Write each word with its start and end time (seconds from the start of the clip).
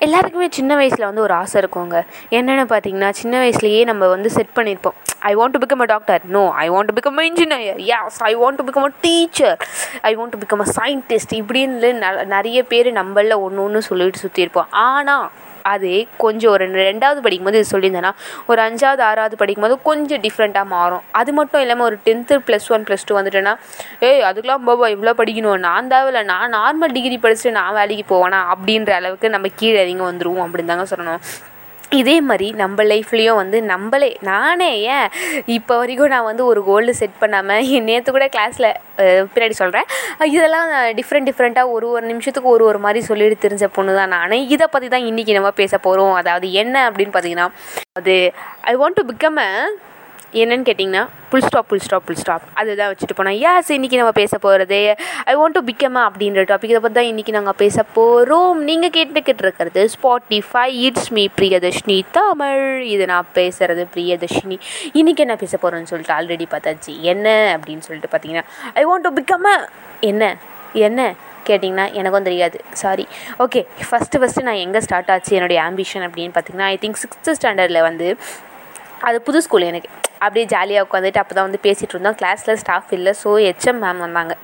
எல்லாருக்குமே 0.00 0.46
சின்ன 0.50 0.74
வயசில் 0.76 1.04
வந்து 1.04 1.20
ஒரு 1.20 1.34
ஆசை 1.34 1.60
இருக்குங்க. 1.60 1.98
என்னென்னு 2.30 2.64
பார்த்தீங்கன்னா 2.70 3.10
சின்ன 3.12 3.40
வயசுலேயே 3.40 3.84
நம்ம 3.84 4.06
வந்து 4.06 4.30
செட் 4.30 4.56
பண்ணியிருப்போம் 4.56 4.96
I 5.22 5.34
want 5.34 5.50
to 5.50 5.62
become 5.62 5.82
a 5.82 5.86
doctor 5.86 6.22
no 6.28 6.42
I 6.56 6.70
want 6.70 6.90
to 6.90 6.96
become 6.98 7.18
a 7.18 7.26
engineer 7.28 7.80
yes 7.86 8.18
I 8.22 8.36
want 8.36 8.58
to 8.58 8.66
become 8.68 8.86
a 8.86 8.92
teacher 9.00 9.56
I 10.02 10.16
want 10.16 10.30
to 10.30 10.40
become 10.42 10.62
a 10.62 10.68
scientist 10.76 11.32
இப்படின்னு 11.36 11.90
ந- 12.00 12.26
நிறைய 12.28 12.62
பேர் 12.64 12.90
நம்மள 12.94 13.38
ஒன்று 13.40 13.62
ஒன்று 13.62 13.82
சொல்லிட்டு 13.82 14.22
சுற்றியிருப்போம் 14.22 14.70
ஆனால் 14.86 15.26
அது 15.74 15.90
கொஞ்சம் 16.24 16.52
ஒரு 16.54 16.64
ரெண்டாவது 16.88 17.20
படிக்கும்போது 17.26 17.60
இது 17.60 17.70
சொல்லியிருந்தேன்னா 17.72 18.12
ஒரு 18.50 18.60
அஞ்சாவது 18.66 19.02
ஆறாவது 19.10 19.36
படிக்கும்போது 19.42 19.76
கொஞ்சம் 19.88 20.22
டிஃப்ரெண்ட்டாக 20.26 20.72
மாறும். 20.74 21.04
அது 21.20 21.32
மட்டும் 21.38 21.62
இல்லாமல் 21.64 21.88
ஒரு 21.90 21.98
tenth 22.06 22.40
plus 22.48 22.68
one 22.76 22.86
plus 22.88 23.06
two 23.08 23.16
வந்துட்டேன்னா 23.18 23.54
ஏய் 24.08 24.24
அதுக்கெலாம் 24.28 24.64
பாபா 24.70 24.88
இவ்வளோ 24.96 25.14
படிக்கணும். 25.22 25.60
நான் 25.68 25.90
தேவையில்ல 25.94 26.22
நான் 26.32 26.56
நார்மல் 26.58 26.94
டிகிரி 26.98 27.18
படிச்சுட்டு 27.26 27.58
நான் 27.60 27.76
வேலைக்கு 27.80 28.06
போவேனா 28.14 28.40
அப்படின்ற 28.54 28.92
அளவுக்கு 29.00 29.34
நம்ம 29.36 29.50
கீழே 29.60 29.78
இறங்கி 29.84 30.06
வந்துடுவோம் 30.10 30.44
அப்படின்னு 30.46 30.72
தாங்க 30.74 30.88
சொல்லணும். 30.94 31.22
இதே 31.92 32.20
மாதிரி 32.20 32.52
நம்ம 32.52 32.84
லைஃப்லேயும் 32.84 33.34
வந்து 33.34 33.62
நம்மளே 33.62 34.08
நானே 34.20 34.70
ஏன் 34.88 35.08
இப்போ 35.48 35.76
வரைக்கும் 35.76 36.08
நான் 36.08 36.24
வந்து 36.24 36.44
ஒரு 36.44 36.64
கோல்டு 36.64 36.94
செட் 36.94 37.18
பண்ணாமல் 37.18 37.70
நேற்று 37.80 38.12
கூட 38.12 38.26
கிளாஸில் 38.26 38.68
பின்னாடி 39.30 39.50
சொல்கிறேன் 39.52 39.86
இதெல்லாம் 40.30 40.68
டிஃப்ரெண்ட் 40.96 41.28
டிஃப்ரெண்ட்டாக 41.30 41.70
ஒரு 41.70 41.88
ஒரு 41.88 42.06
நிமிஷத்துக்கு 42.06 42.48
ஒரு 42.48 42.64
ஒரு 42.64 42.78
மாதிரி 42.78 43.00
சொல்லிட்டு 43.00 43.48
தெரிஞ்ச 43.48 43.66
பொண்ணு 43.72 43.94
தான் 43.94 44.08
நான். 44.08 44.36
இதை 44.48 44.66
பற்றி 44.70 44.88
தான் 44.88 45.06
இன்றைக்கி 45.06 45.32
நம்ம 45.32 45.50
பேச 45.54 45.78
போகிறோம் 45.78 46.14
அதாவது 46.14 46.52
என்ன 46.54 46.90
அப்படின்னு 46.90 47.14
பார்த்தீங்கன்னா 47.14 47.48
அது 47.92 48.16
I 48.64 48.74
want 48.74 48.98
to 49.00 49.04
become 49.12 49.40
a 49.42 49.50
என்னன்னு 50.42 50.64
கேட்டிங்கன்னா 50.68 51.02
full 51.30 51.44
stop 51.46 51.68
full 51.68 51.82
stop 51.84 52.04
full 52.06 52.18
stop 52.22 52.44
அதுதான் 52.60 52.90
வச்சுட்டு 52.90 53.14
போனோம். 53.18 53.36
யாஸ் 53.44 53.68
இன்றைக்கி 53.76 53.96
நம்ம 54.00 54.12
பேச 54.18 54.38
போகிறது 54.44 54.78
ஐ 55.30 55.34
வாண்ட் 55.40 55.56
டு 55.58 55.62
பிகம் 55.70 55.98
அப்படின்ற 56.06 56.42
டாபிக் 56.50 56.72
இதை 56.72 56.80
பற்றி 56.84 56.96
தான் 56.98 57.08
இன்றைக்கி 57.12 57.32
நாங்கள் 57.36 57.56
பேச 57.62 57.84
போகிறோம் 57.98 58.58
நீங்கள் 58.68 58.92
கேட்டுக்கிட்டு 58.96 59.44
இருக்கிறது 59.46 59.82
Spotify 59.94 60.64
it's 60.86 61.10
me 61.18 61.24
Priyadarshini 61.38 61.98
Tamil. 62.18 62.64
இது 62.94 63.06
நான் 63.12 63.30
பேசுகிறது 63.38 63.84
பிரியதர்ஷினி 63.94 64.58
இன்றைக்கி 65.00 65.24
என்ன 65.26 65.36
பேச 65.44 65.54
போகிறேன்னு 65.62 65.90
சொல்லிட்டு 65.92 66.16
ஆல்ரெடி 66.18 66.48
பார்த்தாச்சு. 66.54 66.94
என்ன 67.12 67.28
அப்படின்னு 67.56 67.86
சொல்லிட்டு 67.88 68.10
பார்த்தீங்கன்னா 68.14 68.46
ஐ 68.80 68.84
வாண்ட் 68.90 69.06
டு 69.08 69.12
பிகம் 69.20 69.48
என்ன? 70.10 70.24
என்ன? 70.88 71.00
கேட்டிங்கன்னா 71.48 71.86
எனக்கும் 71.98 72.26
தெரியாது. 72.28 72.58
சாரி 72.82 73.04
ஓகே 73.44 73.60
ஃபஸ்ட்டு 73.88 74.20
ஃபஸ்ட்டு 74.20 74.46
நான் 74.48 74.62
எங்கே 74.64 74.80
ஸ்டார்ட் 74.86 75.12
ஆச்சு? 75.14 75.32
என்னுடைய 75.38 75.58
ஆம்பிஷன் 75.68 76.06
அப்படின்னு 76.06 76.34
பார்த்தீங்கன்னா 76.36 76.68
ஐ 76.74 76.78
திங்க் 76.84 77.00
சிக்ஸ்த்து 77.02 77.36
ஸ்டாண்டர்டில் 77.40 77.86
வந்து 77.88 78.08
அது 79.08 79.16
புது 79.28 79.38
ஸ்கூல் 79.46 79.70
எனக்கு. 79.70 79.90
அப்படியே 80.24 80.46
ஜாலியாக 80.54 80.86
உட்காந்துட்டு 80.86 81.20
அப்போ 81.22 81.34
தான் 81.38 81.46
வந்து 81.48 81.60
பேசிகிட்டு 81.66 81.94
இருந்தோம். 81.94 82.16
கிளாஸில் 82.20 82.58
ஸ்டாஃப் 82.62 82.92
இல்லை 82.96 83.12
ஸோ 83.22 83.30
ஹெச்எம் 83.46 83.80
மேம் 83.84 84.00
வந்தாங்க. 84.06 84.34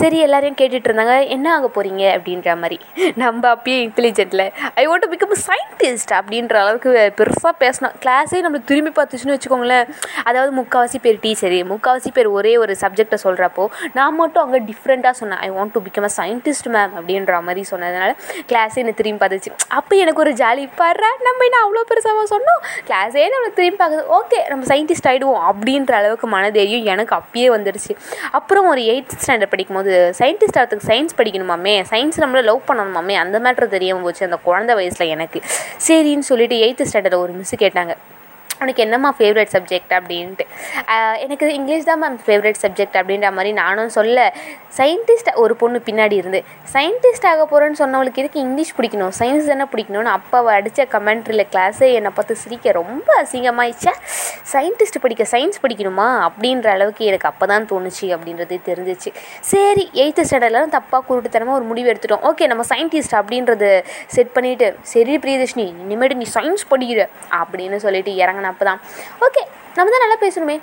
சரி 0.00 0.18
எல்லாரையும் 0.26 0.58
கேட்டுட்டு 0.60 0.88
இருந்தாங்க. 0.90 1.16
என்ன 1.36 1.46
ஆக 1.56 1.66
போகிறீங்க 1.76 2.02
அப்படின்ற 2.16 2.56
மாதிரி. 2.62 2.78
நம்ம 3.22 3.42
அப்பயே 3.54 3.78
இன்டெலிஜென்ட்டில் 3.86 4.44
I 4.82 4.84
want 4.90 5.04
to 5.06 5.10
become 5.14 5.34
scientist 5.48 6.12
அப்படின்ற 6.18 6.56
அளவுக்கு 6.62 6.90
பெருசாக 7.20 7.54
பேசினோம். 7.62 7.94
கிளாஸே 8.04 8.40
நம்ம 8.46 8.60
திரும்பி 8.70 8.92
பார்த்துச்சுன்னு 8.98 9.36
வச்சுக்கோங்களேன். 9.36 9.86
அதாவது 10.28 10.52
முக்கால்வாசி 10.60 11.00
பேர் 11.06 11.20
டீச்சரு 11.24 11.60
முக்கால்வாசி 11.72 12.12
பேர் 12.18 12.30
ஒரே 12.38 12.54
ஒரு 12.64 12.74
சப்ஜெக்டை 12.82 13.18
சொல்கிறப்போ 13.26 13.66
நான் 13.98 14.18
மட்டும் 14.20 14.42
அங்கே 14.44 14.60
டிஃப்ரெண்ட்டாக 14.70 15.14
சொன்னேன். 15.20 15.40
I 15.46 15.50
want 15.58 15.74
to 15.76 15.82
become 15.88 16.08
a 16.10 16.12
scientist 16.20 16.70
ma'am 16.76 16.94
அப்படின்ற 16.98 17.40
மாதிரி 17.48 17.64
சொன்னதுனால 17.72 18.10
கிளாஸே 18.52 18.80
என்ன 18.84 18.94
திரும்பி 19.00 19.20
பார்த்துச்சு. 19.24 19.52
அப்போ 19.78 19.94
எனக்கு 20.04 20.22
ஒரு 20.24 20.34
ஜாலி 20.42 20.64
பாடுறா 20.80 21.10
நம்ம 21.28 21.44
என்ன 21.48 21.58
அவ்வளோ 21.64 21.84
பெருசாக 21.90 22.24
சொன்னோம்? 22.34 22.60
கிளாஸே 22.88 23.26
நம்ம 23.34 23.48
திரும்பி 23.58 23.78
பார்க்குது. 23.82 24.04
ஓகே 24.18 24.40
நம்ம 24.50 24.64
சயின்டிஸ்ட் 24.72 25.08
ஆகிடுவோம் 25.14 25.42
அப்படின்ற 25.50 25.92
அளவுக்கு 25.92 26.28
மனதைரியம் 26.28 26.84
எனக்கு 26.84 27.14
அப்பயே 27.14 27.48
வந்துடுச்சு 27.56 27.96
அப்புறம் 28.32 28.66
ஒரு 28.66 28.80
எயித் 28.80 29.10
ஸ்டாண்டர்ட் 29.26 29.46
படிக்கும்போது 29.46 30.14
சயின்டிஸ்ட் 30.18 30.58
ஆகிறதுக்கு 30.58 30.86
சயின்ஸ் 30.86 31.16
படிக்கணுமாமே? 31.16 31.84
சயின்ஸ் 31.90 32.18
நம்மளை 32.18 32.42
லவ் 32.42 32.60
பண்ணணுமாமே? 32.68 33.14
அந்த 33.14 33.38
மேட்ரு 33.38 33.66
தெரியாமல் 33.66 34.02
போச்சு 34.02 34.24
அந்த 34.24 34.36
குழந்தை 34.36 34.74
வயசில் 34.74 35.08
எனக்கு. 35.08 35.40
சரின்னு 35.88 36.18
சொல்லிட்டு 36.18 36.56
எயித்து 36.56 36.86
ஸ்டாண்டர்டில் 36.92 37.14
ஒரு 37.14 37.32
மிஸ் 37.32 37.54
கேட்டாங்க. 37.54 37.94
உனக்கு 38.62 38.82
என்னம்மா 38.86 39.10
ஃபேவரட் 39.18 39.52
சப்ஜெக்ட் 39.56 39.94
அப்படின்ட்டு. 39.98 40.46
எனக்கு 41.24 41.46
இங்கிலீஷ் 41.58 41.88
தான் 41.90 42.00
மேம் 42.04 42.18
ஃபேவரட் 42.26 42.60
சப்ஜெக்ட் 42.64 42.98
அப்படின்ற 43.00 43.30
மாதிரி 43.38 43.52
நானும் 43.62 43.94
சொல்ல 43.98 44.26
சயின்டிஸ்ட் 44.78 45.30
ஒரு 45.42 45.54
பொண்ணு 45.60 45.78
பின்னாடி 45.88 46.16
இருந்து 46.20 46.40
சயின்டிஸ்ட் 46.74 47.26
ஆக 47.30 47.42
போகிறேன்னு 47.50 47.78
சொன்னவளுக்கு 47.80 48.20
எதுக்கு 48.22 48.40
இங்கிலீஷ் 48.44 48.72
பிடிக்கணும்? 48.78 49.12
சயின்ஸ் 49.18 49.50
தானே 49.50 49.66
பிடிக்கணும்னு 49.72 50.10
அப்போ 50.18 50.38
அடித்த 50.58 50.86
கமெண்ட்ரியில் 50.94 51.44
கிளாஸே 51.52 51.88
என்னை 51.98 52.10
பார்த்து 52.16 52.34
சிரிக்க 52.42 52.72
ரொம்ப 52.78 53.08
அசிங்கமாயிடுச்சா? 53.22 53.92
சயின்டிஸ்ட் 54.52 54.98
படிக்க 55.04 55.24
சயின்ஸ் 55.34 55.60
படிக்கணுமா? 55.64 56.08
அப்படின்ற 56.28 56.68
அளவுக்கு 56.76 57.04
எனக்கு 57.10 57.28
அப்போ 57.30 57.46
தான் 57.52 57.68
தோணுச்சு 57.72 58.08
அப்படின்றது 58.16 58.58
தெரிஞ்சிச்சு. 58.70 59.12
சரி 59.52 59.84
எயித்து 60.02 60.24
ஸ்டாண்டர்ட்லாம் 60.30 60.74
தப்பாக 60.76 61.02
குருட்டுத்தனமாக 61.10 61.58
ஒரு 61.60 61.66
முடிவு 61.70 61.90
எடுத்துட்டோம். 61.92 62.24
ஓகே 62.30 62.48
நம்ம 62.52 62.64
சயின்டிஸ்ட் 62.72 63.16
அப்படின்றது 63.20 63.70
செட் 64.16 64.34
பண்ணிவிட்டு 64.38 64.68
சரி 64.94 65.16
பிரியதர்ஷினி 65.24 65.68
இனிமேட்டு 65.84 66.18
நீ 66.22 66.28
சயின்ஸ் 66.36 66.66
படிக்கிற 66.72 67.06
அப்படின்னு 67.40 67.78
சொல்லிட்டு 67.84 68.14
இறங்கினப்ப 68.44 68.64
தான் 68.70 68.80
ஓகே 69.26 69.42
நம்ம 69.76 69.90
தான் 69.94 70.04
நல்லா 70.06 70.18
பேசணுமே. 70.24 70.56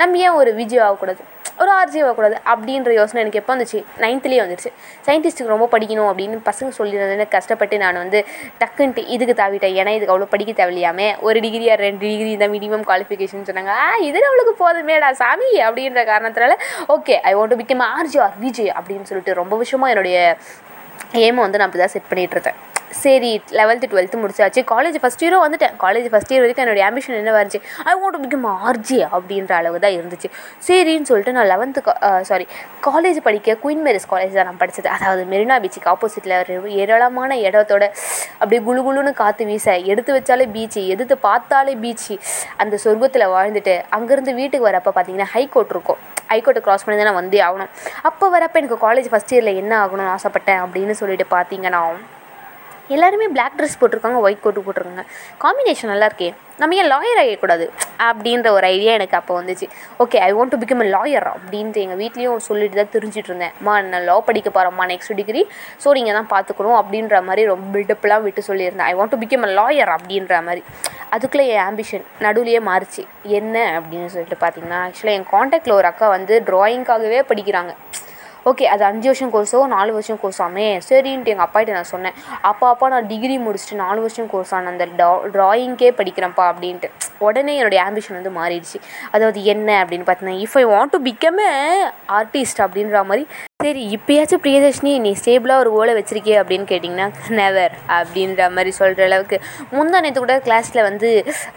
நம்ம 0.00 0.18
ஏன் 0.26 0.36
ஒரு 0.40 0.50
விஜய் 0.60 0.84
ஆகக்கூடாது? 0.86 1.22
ஒரு 1.62 1.70
ஆர்ஜி 1.76 1.98
ஆகக்கூடாது? 2.04 2.36
அப்படின்ற 2.52 2.90
யோசனை 2.98 3.18
எனக்கு 3.22 3.38
எப்போ 3.40 3.52
வந்துச்சு? 3.54 3.78
நைன்த்துலேயே 4.02 4.40
வந்துருச்சு. 4.42 4.70
சயின்டிஸ்ட்டுக்கு 5.06 5.52
ரொம்ப 5.54 5.66
படிக்கணும் 5.74 6.08
அப்படின்னு 6.10 6.38
பசங்க 6.48 6.70
சொல்லியிருந்தேன் 6.78 7.32
கஷ்டப்பட்டு 7.36 7.76
நான் 7.84 8.00
வந்து 8.02 8.20
டக்குன்ட்டு 8.62 9.04
இதுக்கு 9.14 9.34
தாவிட்டேன். 9.40 9.76
ஏன்னா 9.80 9.94
இதுக்கு 9.96 10.12
அவ்வளோ 10.14 10.28
படிக்க 10.34 10.52
தேவையில்லையாமே 10.60 11.08
ஒரு 11.28 11.40
டிகிரியா 11.46 11.76
ரெண்டு 11.84 12.02
டிகிரி 12.04 12.34
தான் 12.42 12.54
மினிமம் 12.56 12.84
குவாலிஃபிகேஷன் 12.90 13.48
சொன்னாங்க. 13.50 13.72
ஆ 13.86 13.88
இதில் 14.08 14.28
அவளுக்கு 14.30 14.54
போதுமேடா 14.62 15.10
சாமி 15.22 15.50
அப்படின்ற 15.68 16.04
காரணத்தினால 16.12 16.56
okay 16.96 17.16
I 17.30 17.34
want 17.38 17.54
to 17.54 17.60
become 17.64 17.84
RJ 17.90 18.20
R 18.26 18.38
Vijay 18.46 18.72
அப்படின்னு 18.78 19.08
சொல்லிட்டு 19.12 19.40
ரொம்ப 19.42 19.56
விஷயமா 19.64 19.88
என்னுடைய 19.94 20.18
ஏமை 21.26 21.40
வந்து 21.46 21.60
நான் 21.60 21.68
அப்படி 21.70 21.84
தான் 21.84 21.96
செட் 21.96 22.10
பண்ணிகிட்டு 22.12 22.36
இருந்தேன் 22.38 22.60
சரி 23.02 23.30
லெவல்த்து 23.58 23.86
டுவெல்த்து 23.92 24.20
முடிச்சாச்சு. 24.22 24.60
காலேஜ் 24.72 24.96
ஃபஸ்ட் 25.02 25.22
இயரும் 25.24 25.42
வந்துட்டேன். 25.44 25.74
காலேஜ் 25.84 26.06
ஃபஸ்ட் 26.12 26.32
இயர் 26.32 26.42
வரைக்கும் 26.44 26.64
என்னோடய 26.64 26.84
ஆம்பிஷன் 26.88 27.16
என்ன 27.20 27.32
வந்துச்சு 27.36 27.60
I 27.90 27.94
want 28.00 28.14
to 28.16 28.20
become 28.24 28.46
RJ 28.68 28.98
அப்படின்ற 29.16 29.52
அளவு 29.60 29.78
தான் 29.84 29.94
இருந்துச்சு. 29.98 30.28
சரின்னு 30.68 31.08
சொல்லிட்டு 31.10 31.34
நான் 31.38 31.50
லெவன்த்து 31.52 31.82
சாரி 32.30 32.46
காலேஜ் 32.88 33.18
படிக்க 33.26 33.56
குயின் 33.64 33.84
மேரிஸ் 33.86 34.08
காலேஜ் 34.12 34.36
தான் 34.38 34.48
நான் 34.50 34.60
படித்தது 34.62 34.90
அதாவது 34.96 35.22
மெரினா 35.32 35.58
பீச்சுக்கு 35.64 35.90
ஆப்போசிட்டில் 35.94 36.36
ஏராளமான 36.82 37.38
இடத்தோட 37.48 37.84
அப்படியே 38.40 38.62
குளு 38.68 38.82
குளுன்னு 38.88 39.14
காற்று 39.22 39.46
வீச 39.52 39.76
எடுத்து 39.92 40.12
வச்சாலே 40.18 40.48
பீச்சு 40.56 40.82
எடுத்து 40.94 41.16
பார்த்தாலே 41.28 41.76
பீச்சு 41.84 42.16
அந்த 42.64 42.74
சொர்க்கத்தில் 42.84 43.32
வாழ்ந்துட்டு 43.36 43.76
அங்கேருந்து 43.98 44.34
வீட்டுக்கு 44.40 44.68
வரப்போ 44.70 44.92
பார்த்தீங்கன்னா 44.96 45.30
ஹைகோர்ட் 45.36 45.72
இருக்கும். 45.76 46.00
ஹைகோர்ட்டை 46.32 46.62
க்ராஸ் 46.66 46.84
பண்ணி 46.84 46.98
தான் 46.98 47.08
நான் 47.10 47.20
வந்தே 47.22 47.40
ஆகணும். 47.48 47.70
அப்போ 48.10 48.26
வரப்போ 48.36 48.58
எனக்கு 48.62 48.78
காலேஜ் 48.88 49.08
ஃபஸ்ட் 49.12 49.32
இயரில் 49.34 49.58
என்ன 49.62 49.72
ஆகணும்னு 49.84 50.12
ஆசைப்பட்டேன் 50.16 50.62
அப்படின்னு 50.66 50.96
சொல்லிட்டு 51.00 51.26
பார்த்தீங்கன்னா 51.36 51.82
எல்லாருமே 52.94 53.26
பிளாக் 53.34 53.56
ட்ரெஸ் 53.58 53.78
போட்டிருக்காங்க 53.80 54.18
ஒயிட் 54.26 54.42
கோட்டு 54.44 54.60
போட்டிருக்காங்க. 54.66 55.04
காம்பினேஷன் 55.44 55.90
நல்லா 55.92 56.08
இருக்கே 56.10 56.28
நம்ம 56.60 56.76
ஏன் 56.80 56.88
லாயர் 56.92 57.18
ஆகிடக்கூடாது 57.22 57.64
அப்படின்ற 58.08 58.48
ஒரு 58.56 58.66
ஐடியா 58.74 58.92
எனக்கு 58.98 59.16
அப்போ 59.18 59.32
வந்துச்சு. 59.38 59.66
Okay 60.02 60.18
I 60.26 60.28
want 60.36 60.52
to 60.54 60.58
become 60.62 60.82
a 60.84 60.86
lawyer 60.94 61.26
அப்படின்ட்டு 61.32 61.82
எங்கள் 61.84 62.00
வீட்லேயும் 62.02 62.44
சொல்லிட்டு 62.46 62.76
தான் 62.80 62.92
தெரிஞ்சுட்டு 62.94 63.30
இருந்தேன். 63.30 63.54
அம்மா 63.58 63.74
நான் 63.90 64.06
லா 64.10 64.16
படிக்க 64.28 64.50
போகிறேம்மா 64.56 64.84
நெக்ஸ்ட் 64.92 65.14
டிகிரி 65.20 65.42
ஸோ 65.82 65.94
நீங்கள் 65.98 66.16
தான் 66.18 66.30
பார்த்துக்கணும் 66.34 66.78
அப்படின்ற 66.80 67.18
மாதிரி 67.28 67.44
ரொம்ப 67.52 67.66
பில்டப்லாம் 67.74 68.24
விட்டு 68.26 68.44
சொல்லியிருந்தேன். 68.50 68.88
I 68.92 68.94
want 69.00 69.14
to 69.14 69.20
become 69.24 69.46
a 69.48 69.50
lawyer 69.60 69.92
அப்படின்ற 69.96 70.40
மாதிரி. 70.48 70.62
அதுக்குள்ளே 71.16 71.46
என் 71.56 71.64
ஆம்பிஷன் 71.68 72.06
நடுவுலையே 72.26 72.60
மாறிச்சு. 72.70 73.02
என்ன 73.40 73.56
அப்படின்னு 73.78 74.08
சொல்லிட்டு 74.14 74.38
பார்த்தீங்கன்னா 74.44 74.80
ஆக்சுவலாக 74.86 75.18
என் 75.18 75.30
காண்டாக்டில் 75.34 75.78
ஒரு 75.80 75.88
அக்கா 75.92 76.08
வந்து 76.16 76.36
ட்ராயிங்காகவே 76.48 77.20
படிக்கிறாங்க. 77.32 77.74
ஓகே 78.50 78.64
அது 78.72 78.82
அஞ்சு 78.88 79.06
வருஷம் 79.08 79.30
கோர்ஸோ 79.34 79.60
நாலு 79.72 79.90
வருஷம் 79.94 80.18
கோர்ஸாமே 80.22 80.66
சரின்ட்டு 80.88 81.32
எங்கள் 81.32 81.46
அப்பாகிட்ட 81.46 81.72
நான் 81.76 81.88
சொன்னேன். 81.92 82.16
அப்பா 82.50 82.66
அப்பா 82.72 82.86
நான் 82.92 83.08
டிகிரி 83.12 83.36
முடிச்சுட்டு 83.46 83.78
நாலு 83.84 84.00
வருஷம் 84.04 84.28
கோர்ஸ் 84.32 84.52
ஆன 84.56 84.70
அந்த 84.72 84.86
டா 85.00 85.08
ட்ராயிங்கே 85.36 85.88
படிக்கிறேன்ப்பா 86.00 86.44
அப்படின்ட்டு. 86.52 86.90
உடனே 87.26 87.54
என்னுடைய 87.60 87.80
ஆம்பிஷன் 87.88 88.18
வந்து 88.18 88.32
மாறிடுச்சு. 88.38 88.78
அதாவது 89.14 89.40
என்ன 89.54 89.68
அப்படின்னு 89.82 90.06
பார்த்தீங்கன்னா 90.08 90.44
if 90.46 90.56
I 90.62 90.64
want 90.74 90.94
to 90.96 91.00
become 91.08 91.42
artist 92.20 92.62
அப்படின்ற 92.66 93.04
மாதிரி 93.10 93.24
சரி 93.64 93.82
இப்போயாச்சும் 93.94 94.40
பிரியதர்ஷினி 94.44 94.90
நீ 95.04 95.10
ஸ்டேபிளாக 95.18 95.62
ஒரு 95.62 95.70
கோலை 95.74 95.92
வச்சிருக்கே 95.98 96.34
அப்படின்னு 96.40 96.66
கேட்டிங்கன்னா 96.70 97.06
நெவர் 97.38 97.74
அப்படின்ற 97.96 98.48
மாதிரி 98.56 98.72
சொல்கிற 98.78 99.04
அளவுக்கு. 99.08 99.36
முந்தா 99.76 99.98
நேற்று 100.04 100.20
கூட 100.24 100.34
கிளாஸில் 100.46 100.80
வந்து 100.88 101.10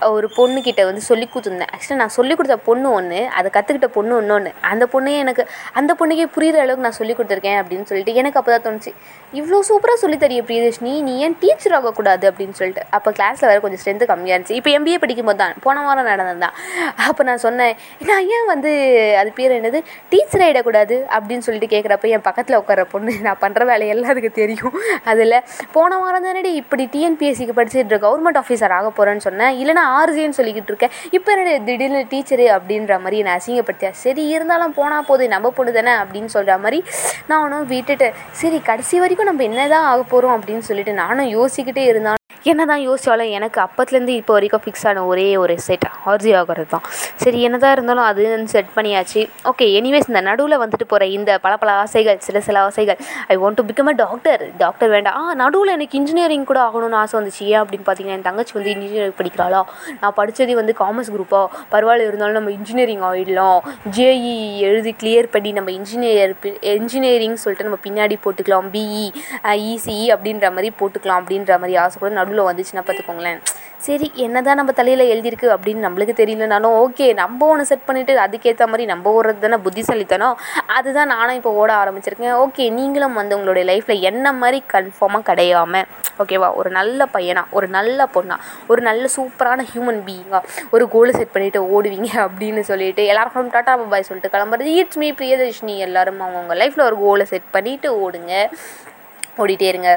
ஒரு 0.10 0.28
பொண்ணுக்கிட்ட 0.38 0.84
வந்து 0.90 1.02
சொல்லி 1.08 1.26
கொடுத்துருந்தேன். 1.26 1.72
ஆக்சுவலாக 1.74 2.02
நான் 2.02 2.14
சொல்லி 2.18 2.36
கொடுத்த 2.36 2.58
பொண்ணு 2.68 2.88
ஒன்று 3.00 3.20
அதை 3.40 3.50
கற்றுக்கிட்ட 3.58 3.90
பொண்ணு 3.98 4.20
இன்னொன்று 4.24 4.54
அந்த 4.72 4.88
பொண்ணையே 4.94 5.18
எனக்கு 5.26 5.46
அந்த 5.82 5.92
பொண்ணுக்கே 6.00 6.28
புரியுற 6.38 6.62
அளவுக்கு 6.64 6.86
நான் 6.88 6.98
சொல்லி 7.00 7.16
கொடுத்துருக்கேன் 7.18 7.60
அப்படின்னு 7.64 7.90
சொல்லிட்டு 7.92 8.16
எனக்கு 8.22 8.40
அப்போ 8.42 8.54
தான் 8.56 8.66
தோணுச்சு 8.68 8.94
இவ்வளோ 9.34 9.60
சூப்பராக 9.70 10.02
சொல்லி 10.04 10.20
தரிய 10.24 10.44
பிரியதர்ஷினி 10.48 10.94
நீ 11.10 11.14
ஏன் 11.28 11.38
டீச்சர் 11.44 11.78
ஆகக்கூடாது 11.80 12.26
அப்படின்னு 12.32 12.58
சொல்லிட்டு. 12.62 12.86
அப்போ 12.98 13.12
கிளாஸில் 13.20 13.50
வேறு 13.52 13.64
கொஞ்சம் 13.66 13.84
ஸ்ட்ரென்த்து 13.84 14.10
கம்மியாக 14.14 14.38
இருந்துச்சு. 14.38 14.58
இப்போ 14.62 14.72
எம்பிஏ 14.78 15.02
படிக்கும்போது 15.04 15.42
தான் 15.44 15.54
போன 15.68 15.86
வாரம் 15.90 16.10
நடந்ததுதான் 16.14 16.56
அப்போ 17.10 17.22
நான் 17.32 17.44
சொன்னேன் 17.48 17.76
நான் 18.12 18.26
ஏன் 18.38 18.50
வந்து 18.54 18.74
அது 19.22 19.30
பேர் 19.42 19.58
என்னது? 19.60 19.82
டீச்சர் 20.14 20.46
ஆகிடக்கூடாது 20.48 20.98
அப்படின்னு 21.18 21.46
சொல்லிட்டு 21.50 21.72
கேட்குறேன் 21.74 21.88
கேட்குறப்ப 21.90 22.16
என் 22.16 22.26
பக்கத்தில் 22.28 22.60
உட்கார 22.62 22.82
பொண்ணு 22.94 23.12
நான் 23.28 23.40
பண்ணுற 23.44 23.66
வேலையெல்லாம் 23.72 24.12
அதுக்கு 24.14 24.32
தெரியும். 24.42 24.76
அதில் 25.12 25.36
போன 25.76 25.98
வாரம் 26.02 26.26
தானடி 26.28 26.52
இப்படி 26.62 26.84
டிஎன்பிஎஸ்சிக்கு 26.96 27.56
படிச்சுட்டு 27.60 28.00
கவர்மெண்ட் 28.06 28.40
ஆஃபீஸர் 28.44 28.76
ஆக 28.78 28.90
போகிறேன்னு 28.98 29.26
சொன்னேன். 29.28 29.56
இல்லைனா 29.62 29.84
ஆர்ஜின்னு 30.00 30.38
சொல்லிக்கிட்டு 30.40 30.72
இருக்கேன். 30.74 30.94
இப்போ 31.18 31.32
என்னடி 31.36 31.56
திடீர்னு 31.70 32.04
டீச்சரு 32.14 32.48
அப்படின்ற 32.58 33.00
மாதிரி 33.06 33.22
என்னை 33.24 33.34
அசிங்கப்படுத்தியா? 33.40 33.92
சரி 34.04 34.26
இருந்தாலும் 34.36 34.78
போனால் 34.80 35.08
போது 35.10 35.26
நம்ம 35.36 35.54
பொண்ணு 35.60 35.74
தானே 35.80 35.96
அப்படின்னு 36.04 36.32
சொல்கிற 36.38 36.58
மாதிரி 36.66 36.82
நானும் 37.34 37.68
விட்டுட்டு 37.74 38.10
சரி 38.44 38.60
கடைசி 38.70 38.96
வரைக்கும் 39.06 39.32
நம்ம 39.32 39.44
என்ன 39.50 39.68
தான் 39.76 39.90
ஆக 39.92 40.02
போகிறோம் 40.14 40.38
அப்படின்னு 40.38 40.70
சொல்லிட்டு 40.72 40.96
நானும் 41.04 41.34
யோசிக்கிட்டே 41.38 41.86
இருந்தாலும் 41.92 42.19
என்ன 42.52 42.66
தான் 42.70 42.82
யோசித்தாலும் 42.88 43.32
எனக்கு 43.38 43.60
அப்பத்துலேருந்து 43.64 44.14
இப்போ 44.20 44.34
வரைக்கும் 44.36 44.62
ஃபிக்ஸ் 44.64 44.86
ஆன 44.90 45.02
ஒரே 45.12 45.26
ஒரு 45.44 45.56
செட் 45.66 45.86
ஆர்ஜி 46.12 46.32
ஆகிறது 46.40 46.70
தான். 46.74 46.86
சரி 47.24 47.40
என்ன 47.48 47.58
தான் 47.64 47.74
இருந்தாலும் 47.76 48.06
அது 48.10 48.24
செட் 48.54 48.70
பண்ணியாச்சு. 48.76 49.22
ஓகே 49.52 49.66
எனிவேஸ் 49.80 50.08
இந்த 50.12 50.22
நடுவில் 50.28 50.58
வந்துட்டு 50.62 50.86
போகிற 50.92 51.06
இந்த 51.18 51.32
பல 51.46 51.54
பல 51.62 51.72
ஆசைகள் 51.84 52.20
சில 52.28 52.40
சில 52.48 52.58
ஆசைகள் 52.68 53.00
I 53.34 53.38
want 53.42 53.60
to 53.60 53.66
become 53.70 53.90
a 53.92 53.96
doctor 54.04 54.44
doctor 54.64 54.92
வேண்டாம். 54.96 55.18
ஆ 55.22 55.34
நடுவில் 55.44 55.74
எனக்கு 55.76 55.98
இன்ஜினியரிங் 56.02 56.46
கூட 56.52 56.60
ஆகணும்னு 56.68 57.00
ஆசை 57.02 57.16
வந்துச்சு. 57.20 57.44
ஏன் 57.54 57.62
அப்படின்னு 57.64 57.86
பார்த்தீங்கன்னா 57.90 58.18
என் 58.20 58.28
தங்கச்சி 58.30 58.56
வந்து 58.60 58.72
இன்ஜினியரிங் 58.76 59.18
படிக்கிறாளா? 59.20 59.62
நான் 60.02 60.16
படித்தது 60.20 60.56
வந்து 60.62 60.76
காமர்ஸ் 60.82 61.12
குரூப்போ 61.16 61.42
பரவாயில்ல 61.74 62.08
இருந்தாலும் 62.10 62.40
நம்ம 62.40 62.54
இன்ஜினியரிங் 62.60 63.06
ஆகிடலாம் 63.10 63.60
ஜேஇ 63.98 64.34
எழுதி 64.70 64.94
கிளியர் 65.04 65.30
பண்ணி 65.36 65.52
நம்ம 65.60 65.72
இன்ஜினியர் 65.80 66.34
இன்ஜினியரிங் 66.80 67.38
சொல்லிட்டு 67.44 67.68
நம்ம 67.70 67.82
பின்னாடி 67.88 68.18
போட்டுக்கலாம். 68.26 68.70
பிஇ 68.78 69.06
இசிஇ 69.74 70.08
அப்படின்ற 70.16 70.48
மாதிரி 70.56 70.72
போட்டுக்கலாம் 70.82 71.22
அப்படின்ற 71.22 71.54
மாதிரி 71.62 71.76
ஆசை 71.86 71.98
கூட 72.00 72.12
நடுவில் 72.30 72.50
வந்துச்சுன்னா 72.50 72.84
பார்த்துக்கோங்களேன் 72.86 73.42
சரி 73.86 74.08
என்ன 74.24 74.38
தான் 74.46 74.58
நம்ம 74.60 74.72
தலையில் 74.78 75.04
எழுதியிருக்கு 75.12 75.48
அப்படின்னு 75.54 75.84
நம்மளுக்கு 75.86 76.14
தெரியலனாலும் 76.20 76.74
ஓகே 76.82 77.06
நம்ம 77.20 77.46
ஒன்று 77.52 77.66
செட் 77.70 77.86
பண்ணிவிட்டு 77.88 78.14
அதுக்கேற்ற 78.24 78.64
மாதிரி 78.72 78.86
நம்ம 78.92 79.12
ஓடுறது 79.18 79.40
தானே 79.44 79.58
புத்திசாலித்தனம். 79.66 80.36
அதுதான் 80.78 81.10
நானும் 81.14 81.38
இப்போ 81.40 81.52
ஓட 81.62 81.72
ஆரம்பிச்சிருக்கேன். 81.82 82.36
ஓகே 82.46 82.66
நீங்களும் 82.80 83.16
வந்து 83.20 83.36
உங்களுடைய 83.38 83.66
லைஃப்பில் 83.70 84.04
என்ன 84.10 84.34
மாதிரி 84.42 84.60
கன்ஃபார்மாக 84.74 85.24
கிடையாமல் 85.30 85.88
ஓகேவா 86.24 86.50
ஒரு 86.62 86.72
நல்ல 86.80 87.08
பையனா 87.16 87.44
ஒரு 87.58 87.70
நல்ல 87.78 88.08
பொண்ணா 88.16 88.38
ஒரு 88.72 88.84
நல்ல 88.90 89.06
சூப்பரான 89.16 89.66
ஹியூமன் 89.72 90.02
பீயிங்காக 90.10 90.44
ஒரு 90.76 90.88
கோலை 90.96 91.14
செட் 91.20 91.34
பண்ணிவிட்டு 91.38 91.62
ஓடுவீங்க 91.78 92.12
அப்படின்னு 92.26 92.64
சொல்லிட்டு 92.72 93.06
எல்லாருக்கும் 93.14 93.54
டாட்டா 93.56 93.76
பாய் 93.96 94.08
சொல்லிட்டு 94.10 94.34
கிளம்புறது. 94.36 94.76
It's 94.82 95.02
me 95.04 95.10
Priyadarshini. 95.22 95.78
எல்லாரும் 95.88 96.22
அவங்கவுங்க 96.26 96.58
லைஃப்பில் 96.64 96.88
ஒரு 96.90 97.00
கோலை 97.06 97.28
செட் 97.34 97.50
பண்ணிவிட்டு 97.56 97.92
ஓடுங்க. 98.04 98.34
ஓடிட்டே 99.44 99.72
இருங்க. 99.74 99.90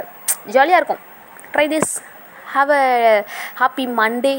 ஜாலியாக 0.56 0.81
இருக்கும். 0.82 1.02
Try 1.55 1.69
this 1.75 1.93
have 2.54 2.72
a 2.81 2.84
happy 3.60 3.84
Monday 4.00 4.34